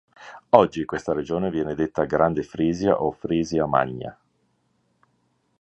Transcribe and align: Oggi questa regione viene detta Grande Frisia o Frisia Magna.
Oggi 0.49 0.83
questa 0.85 1.13
regione 1.13 1.51
viene 1.51 1.75
detta 1.75 2.05
Grande 2.05 2.41
Frisia 2.41 3.03
o 3.03 3.11
Frisia 3.11 3.67
Magna. 3.67 4.17